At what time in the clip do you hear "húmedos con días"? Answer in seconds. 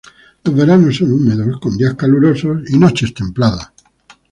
1.13-1.93